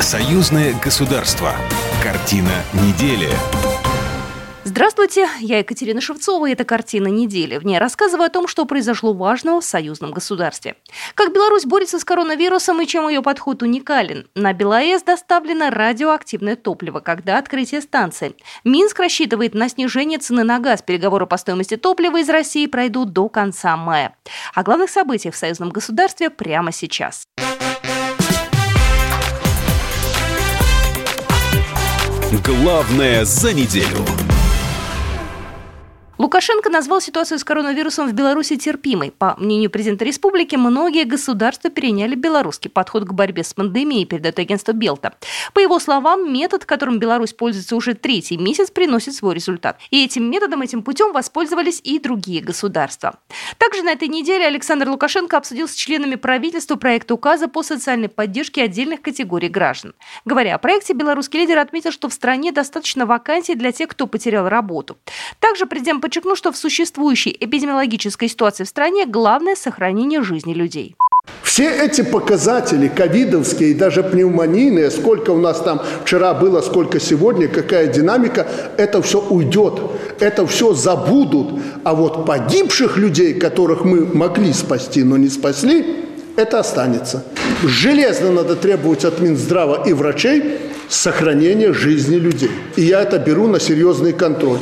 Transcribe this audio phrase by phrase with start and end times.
[0.00, 1.52] Союзное государство.
[2.02, 3.28] Картина недели.
[4.64, 7.58] Здравствуйте, я Екатерина Шевцова, и это «Картина недели».
[7.58, 10.76] В ней рассказываю о том, что произошло важного в союзном государстве.
[11.14, 14.26] Как Беларусь борется с коронавирусом и чем ее подход уникален.
[14.34, 18.34] На БелАЭС доставлено радиоактивное топливо, когда открытие станции.
[18.64, 20.80] Минск рассчитывает на снижение цены на газ.
[20.80, 24.16] Переговоры по стоимости топлива из России пройдут до конца мая.
[24.54, 27.26] О главных событиях в союзном государстве прямо сейчас.
[32.32, 34.29] Главное за неделю.
[36.20, 39.10] Лукашенко назвал ситуацию с коронавирусом в Беларуси терпимой.
[39.10, 44.72] По мнению президента республики, многие государства переняли белорусский подход к борьбе с пандемией, передает агентство
[44.72, 45.14] Белта.
[45.54, 49.78] По его словам, метод, которым Беларусь пользуется уже третий месяц, приносит свой результат.
[49.88, 53.18] И этим методом, этим путем воспользовались и другие государства.
[53.56, 58.64] Также на этой неделе Александр Лукашенко обсудил с членами правительства проект указа по социальной поддержке
[58.64, 59.94] отдельных категорий граждан.
[60.26, 64.50] Говоря о проекте, белорусский лидер отметил, что в стране достаточно вакансий для тех, кто потерял
[64.50, 64.98] работу.
[65.38, 70.96] Также президент подчеркнул, что в существующей эпидемиологической ситуации в стране главное– сохранение жизни людей.
[71.44, 77.46] Все эти показатели, ковидовские и даже пневмонийные, сколько у нас там вчера было, сколько сегодня,
[77.46, 79.74] какая динамика, это все уйдет,
[80.18, 81.60] это все забудут.
[81.84, 87.24] А вот погибших людей, которых мы могли спасти, но не спасли, это останется.
[87.62, 92.50] Железно надо требовать от Минздрава и врачей сохранения жизни людей.
[92.74, 94.60] И я это беру на серьезный контроль.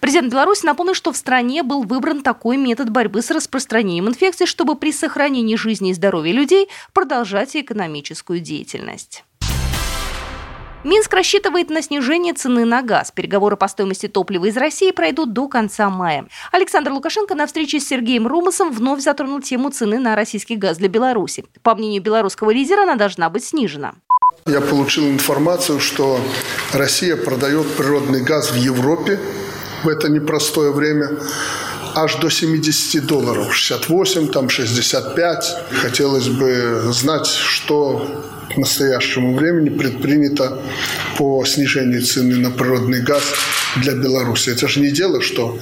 [0.00, 4.76] Президент Беларуси напомнил, что в стране был выбран такой метод борьбы с распространением инфекции, чтобы
[4.76, 9.24] при сохранении жизни и здоровья людей продолжать экономическую деятельность.
[10.84, 13.10] Минск рассчитывает на снижение цены на газ.
[13.10, 16.28] Переговоры по стоимости топлива из России пройдут до конца мая.
[16.52, 20.88] Александр Лукашенко на встрече с Сергеем Румасом вновь затронул тему цены на российский газ для
[20.88, 21.44] Беларуси.
[21.62, 23.94] По мнению белорусского лидера, она должна быть снижена.
[24.46, 26.20] Я получил информацию, что
[26.72, 29.18] Россия продает природный газ в Европе
[29.84, 31.10] в это непростое время
[31.94, 35.56] аж до 70 долларов, 68, там 65.
[35.82, 40.58] Хотелось бы знать, что к настоящему времени предпринято
[41.16, 43.22] по снижению цены на природный газ
[43.76, 44.50] для Беларуси.
[44.50, 45.58] Это же не дело, что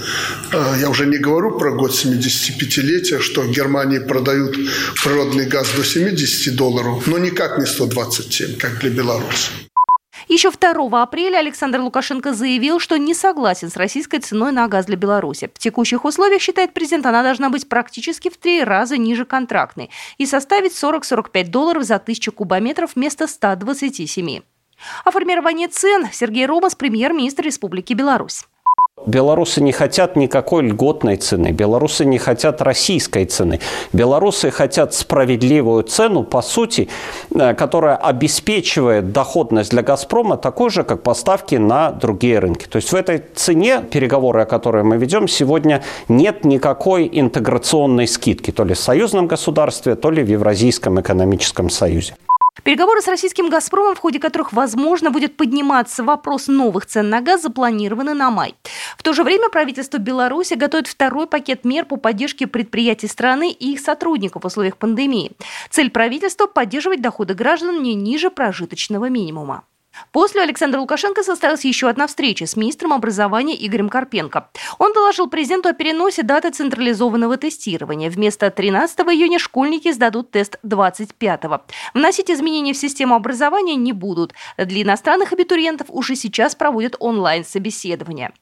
[0.53, 4.57] э, я уже не говорю про год 75-летия, что в Германии продают
[5.03, 9.66] природный газ до 70 долларов, но никак не 127, как для Беларуси.
[10.29, 14.97] Еще 2 апреля Александр Лукашенко заявил, что не согласен с российской ценой на газ для
[14.97, 15.49] Беларуси.
[15.55, 20.27] В текущих условиях, считает президент, она должна быть практически в три раза ниже контрактной и
[20.27, 24.41] составить 40-45 долларов за тысячу кубометров вместо 127.
[25.05, 28.47] О формировании цен Сергей Ромас, премьер-министр Республики Беларусь.
[29.07, 33.61] Белорусы не хотят никакой льготной цены, белорусы не хотят российской цены.
[33.93, 36.89] Белорусы хотят справедливую цену, по сути,
[37.33, 42.67] э, которая обеспечивает доходность для «Газпрома» такой же, как поставки на другие рынки.
[42.67, 48.51] То есть в этой цене, переговоры, о которой мы ведем сегодня, нет никакой интеграционной скидки,
[48.51, 52.15] то ли в союзном государстве, то ли в Евразийском экономическом союзе.
[52.63, 57.43] Переговоры с российским «Газпромом», в ходе которых, возможно, будет подниматься вопрос новых цен на газ,
[57.43, 58.55] запланированы на май.
[58.97, 63.73] В то же время правительство Беларуси готовит второй пакет мер по поддержке предприятий страны и
[63.73, 65.33] их сотрудников в условиях пандемии.
[65.71, 69.65] Цель правительства– поддерживать доходы граждан не ниже прожиточного минимума.
[70.13, 74.51] После Александра Лукашенко состоялась еще одна встреча с министром образования Игорем Карпенко.
[74.79, 78.11] Он доложил президенту о переносе даты централизованного тестирования.
[78.11, 81.63] Вместо 13 июня школьники сдадут тест 25-го.
[81.95, 84.35] Вносить изменения в систему образования не будут.
[84.57, 88.33] Для иностранных абитуриентов уже сейчас проводят онлайн-собеседование.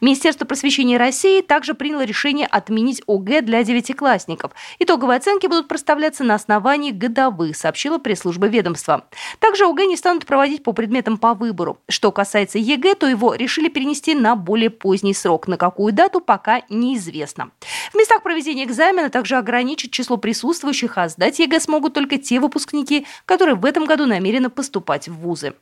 [0.00, 4.52] Министерство просвещения России также приняло решение отменить ОГЭ для девятиклассников.
[4.78, 9.06] Итоговые оценки будут проставляться на основании годовых, сообщила пресс-служба ведомства.
[9.38, 11.78] Также ОГЭ не станут проводить по предметам по выбору.
[11.88, 15.48] Что касается ЕГЭ, то его решили перенести на более поздний срок.
[15.48, 17.50] На какую дату пока неизвестно.
[17.92, 23.06] В местах проведения экзамена также ограничить число присутствующих, а сдать ЕГЭ смогут только те выпускники,
[23.24, 25.54] которые в этом году намерены поступать в вузы.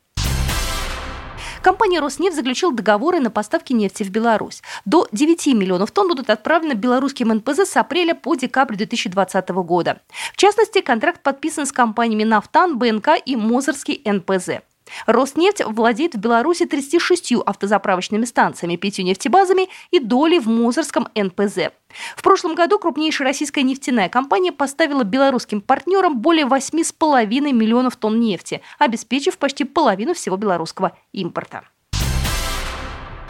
[1.65, 4.63] Компания «Роснефть» заключила договоры на поставки нефти в Беларусь.
[4.85, 10.03] До 9 миллионов тонн будут отправлены белорусским НПЗ с апреля по декабрь 2020 года.
[10.35, 14.61] В частности, контракт подписан с компаниями «Нафтан», БНК и «Мозырский НПЗ».
[15.07, 21.71] Роснефть владеет в Беларуси 36 автозаправочными станциями, пятью нефтебазами и долей в Мозырском НПЗ.
[22.17, 28.63] В прошлом году крупнейшая российская нефтяная компания поставила белорусским партнерам более 8,5 миллионов тонн нефти,
[28.79, 31.65] обеспечив почти половину всего белорусского импорта.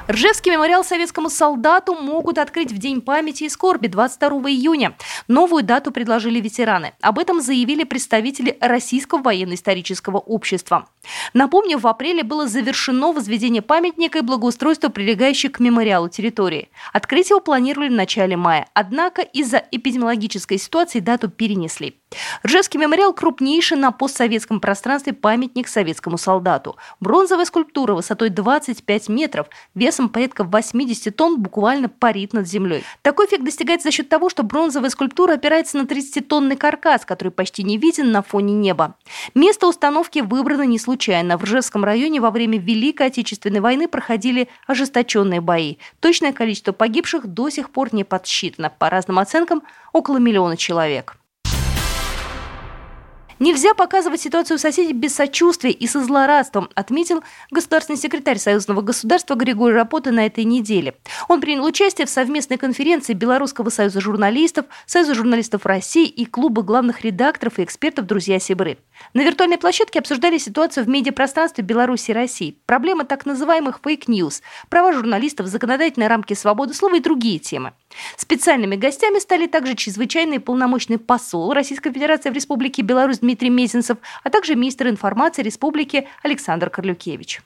[0.07, 4.95] Ржевский мемориал советскому солдату могут открыть в День памяти и скорби 22 июня.
[5.29, 6.93] Новую дату предложили ветераны.
[7.01, 10.89] Об этом заявили представители Российского военно-исторического общества.
[11.33, 16.69] Напомню, в апреле было завершено возведение памятника и благоустройство прилегающей к мемориалу территории.
[16.93, 21.99] Открыть его планировали в начале мая, однако из-за эпидемиологической ситуации дату перенесли.
[22.47, 26.77] Ржевский мемориал– крупнейший на постсоветском пространстве памятник советскому солдату.
[27.01, 29.49] Бронзовая скульптура высотой 25 метров,
[29.95, 32.83] весом порядка 80 тонн буквально парит над землей.
[33.03, 37.63] Такой эффект достигается за счет того, что бронзовая скульптура опирается на 30-тонный каркас, который почти
[37.63, 38.97] не виден на фоне неба.
[39.35, 41.39] Место установки выбрано не случайно.
[41.39, 45.77] В Ржевском районе во время Великой Отечественной войны проходили ожесточенные бои.
[46.01, 48.71] Точное количество погибших до сих пор не подсчитано.
[48.71, 49.63] По разным оценкам,
[49.93, 51.17] около миллиона человек.
[53.41, 59.75] Нельзя показывать ситуацию соседей без сочувствия и со злорадством, отметил государственный секретарь Союзного государства Григорий
[59.75, 60.95] Рапота на этой неделе.
[61.29, 67.03] Он принял участие в совместной конференции Белорусского союза журналистов, Союза журналистов России и Клуба главных
[67.03, 68.79] редакторов и экспертов «Друзья Сябры».
[69.15, 74.43] На виртуальной площадке обсуждали ситуацию в медиапространстве Беларуси и России, проблемы так называемых fake news,
[74.69, 77.73] права журналистов, законодательные рамки свободы слова и другие темы.
[78.17, 84.31] Специальными гостями стали также чрезвычайный полномочный посол Российской Федерации в Республике Беларусь Дмитрий Мезенцев, а
[84.31, 87.43] также министр информации Республики Александр Корлюкевич.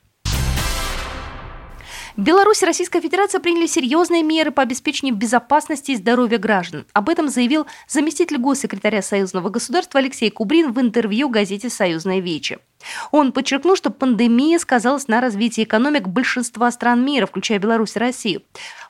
[2.18, 6.84] Беларусь и Российская Федерация приняли серьезные меры по обеспечению безопасности и здоровья граждан.
[6.92, 12.58] Об этом заявил заместитель госсекретаря Союзного государства Алексей Кубрин в интервью газете «Союзная Вечи».
[13.12, 18.42] Он подчеркнул, что пандемия сказалась на развитии экономик большинства стран мира, включая Беларусь и Россию.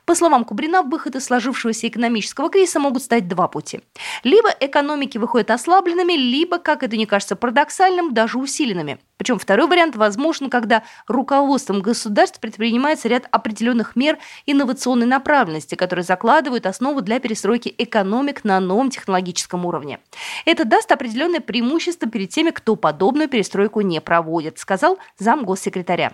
[0.09, 3.81] По словам Кубрина, выход из сложившегося экономического кризиса могут стать два пути.
[4.23, 8.97] Либо экономики выходят ослабленными, либо, как это не кажется парадоксальным, даже усиленными.
[9.17, 14.17] Причем второй вариант возможен, когда руководством государств предпринимается ряд определенных мер
[14.47, 19.99] инновационной направленности, которые закладывают основу для перестройки экономик на новом технологическом уровне.
[20.45, 26.13] Это даст определенное преимущество перед теми, кто подобную перестройку не проводит, сказал зам госсекретаря.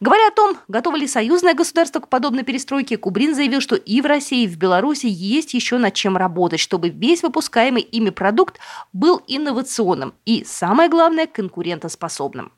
[0.00, 4.06] Говоря о том, готово ли союзное государство к подобной перестройке, Кубрин заявил, что и в
[4.06, 8.58] России, и в Беларуси есть еще над чем работать, чтобы весь выпускаемый ими продукт
[8.92, 12.52] был инновационным и, самое главное, конкурентоспособным.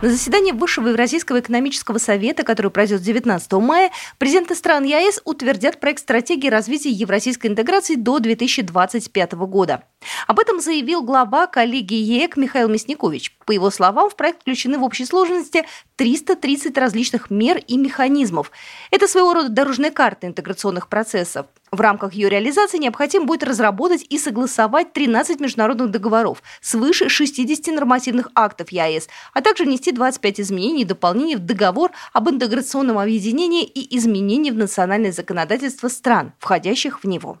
[0.00, 6.02] На заседании Высшего Евразийского экономического совета, который пройдет 19 мая, президенты стран ЕАЭС утвердят проект
[6.02, 9.82] стратегии развития евразийской интеграции до 2025 года.
[10.26, 13.34] Об этом заявил глава коллегии ЕЭК Михаил Мясникович.
[13.46, 15.64] По его словам, в проект включены в общей сложности
[15.96, 18.50] 330 различных мер и механизмов.
[18.90, 21.46] Это своего рода дорожная карта интеграционных процессов.
[21.70, 28.30] В рамках ее реализации необходимо будет разработать и согласовать 13 международных договоров, свыше 60 нормативных
[28.34, 33.96] актов ЕАЭС, а также внести 25 изменений и дополнений в договор об интеграционном объединении и
[33.96, 37.38] изменений в национальное законодательство стран, входящих в него.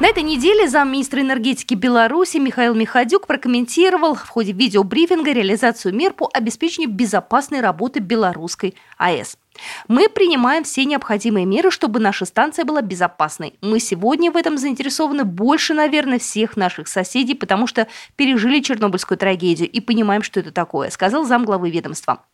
[0.00, 6.30] На этой неделе замминистра энергетики Беларуси Михаил Михадюк прокомментировал в ходе видеобрифинга реализацию мер по
[6.32, 9.36] обеспечению безопасной работы белорусской АЭС.
[9.88, 13.54] Мы принимаем все необходимые меры, чтобы наша станция была безопасной.
[13.60, 19.68] Мы сегодня в этом заинтересованы больше, наверное, всех наших соседей, потому что пережили Чернобыльскую трагедию
[19.70, 22.24] и понимаем, что это такое, сказал замглавы ведомства.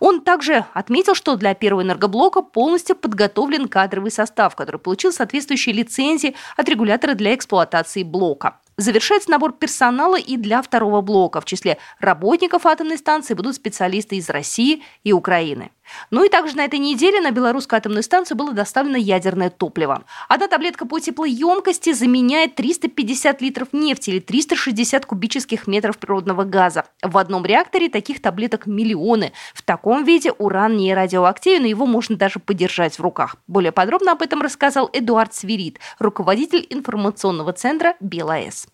[0.00, 6.34] Он также отметил, что для первого энергоблока полностью подготовлен кадровый состав, который получил соответствующие лицензии
[6.56, 8.60] от регулятора для эксплуатации блока.
[8.78, 11.40] Завершается набор персонала и для второго блока.
[11.40, 15.70] В числе работников атомной станции будут специалисты из России и Украины.
[16.10, 20.04] Ну и также на этой неделе на белорусскую атомную станцию было доставлено ядерное топливо.
[20.28, 26.84] Одна таблетка по теплоемкости заменяет 350 литров нефти или 360 кубических метров природного газа.
[27.02, 29.32] В одном реакторе таких таблеток миллионы.
[29.54, 33.36] В таком виде уран не радиоактивен, и его можно даже подержать в руках.
[33.46, 38.65] Более подробно об этом рассказал Эдуард Свирит, руководитель информационного центра БелАЭС.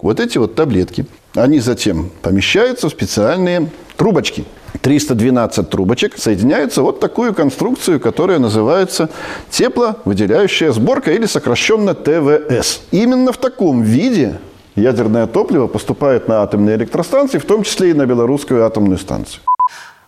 [0.00, 4.44] Вот эти вот таблетки, они затем помещаются в специальные трубочки.
[4.80, 9.08] 312 трубочек соединяются вот такую конструкцию, которая называется
[9.50, 12.82] тепловыделяющая сборка или сокращенно ТВС.
[12.92, 14.38] Именно в таком виде
[14.76, 19.42] ядерное топливо поступает на атомные электростанции, в том числе и на белорусскую атомную станцию.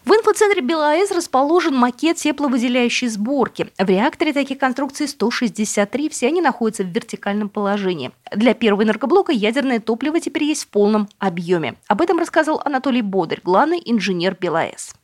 [0.05, 3.69] В инфоцентре БелАЭС расположен макет тепловыделяющей сборки.
[3.79, 8.11] В реакторе таких конструкций 163, все они находятся в вертикальном положении.
[8.35, 11.75] Для первого энергоблока ядерное топливо теперь есть в полном объеме.
[11.87, 14.95] Об этом рассказал Анатолий Бодарь, главный инженер БелАЭС.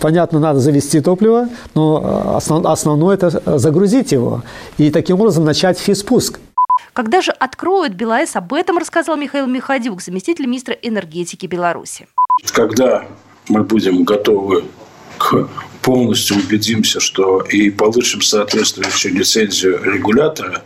[0.00, 4.42] Понятно, надо завести топливо, но основ, основное это загрузить его
[4.76, 6.40] и таким образом начать физпуск.
[6.92, 12.08] Когда же откроют БелАЭС, об этом рассказал Михаил Михадюк, заместитель министра энергетики Беларуси.
[12.52, 13.06] Когда
[13.48, 14.64] мы будем готовы
[15.18, 15.48] к
[15.82, 20.62] полностью убедимся, что и получим соответствующую лицензию регулятора,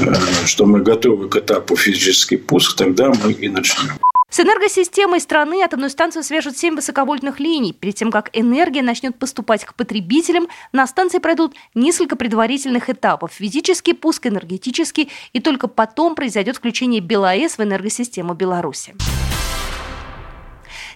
[0.00, 0.14] э,
[0.46, 3.92] что мы готовы к этапу физический пуск, тогда мы и начнем.
[4.32, 7.74] С энергосистемой страны атомную станцию свяжут 7 высоковольтных линий.
[7.74, 13.32] Перед тем, как энергия начнет поступать к потребителям, на станции пройдут несколько предварительных этапов.
[13.34, 18.94] Физический пуск, энергетический, и только потом произойдет включение БелАЭС в энергосистему Беларуси.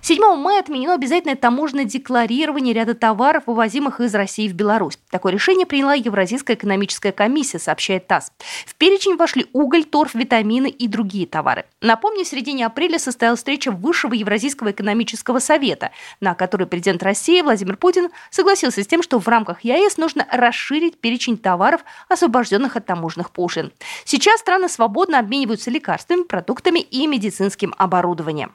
[0.00, 4.98] 7 мая отменено обязательное таможенное декларирование ряда товаров, вывозимых из России в Беларусь.
[5.10, 8.32] Такое решение приняла Евразийская экономическая комиссия, сообщает ТАСС.
[8.66, 11.64] В перечень вошли уголь, торф, витамины и другие товары.
[11.80, 17.76] Напомню, в середине апреля состоялась встреча Высшего Евразийского экономического совета, на которой президент России Владимир
[17.76, 23.30] Путин согласился с тем, что в рамках ЕАЭС нужно расширить перечень товаров, освобожденных от таможенных
[23.30, 23.72] пошлин.
[24.04, 28.52] Сейчас страны свободно обмениваются лекарствами, продуктами и медицинским оборудованием.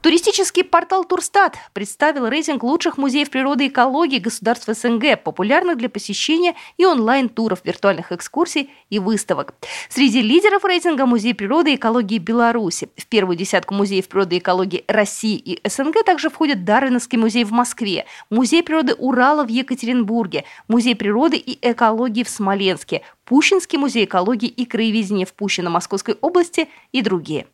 [0.00, 6.54] Туристический портал Турстат представил рейтинг лучших музеев природы и экологии государств СНГ, популярных для посещения
[6.76, 9.54] и онлайн-туров, виртуальных экскурсий и выставок.
[9.88, 12.90] Среди лидеров рейтинга Музей природы и экологии Беларуси.
[12.96, 17.50] В первую десятку музеев природы и экологии России и СНГ также входят Дарвиновский музей в
[17.50, 24.48] Москве, Музей природы Урала в Екатеринбурге, Музей природы и экологии в Смоленске, Пущинский музей экологии
[24.48, 27.46] и краеведения в Пущино Московской области и другие.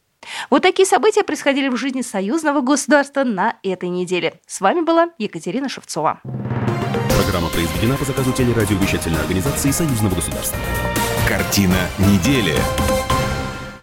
[0.51, 4.41] Вот такие события происходили в жизни союзного государства на этой неделе.
[4.47, 6.21] С вами была Екатерина Шевцова.
[7.23, 10.59] Программа произведена по заказу телерадиовещательной организации союзного государства.
[11.29, 12.55] Картина недели.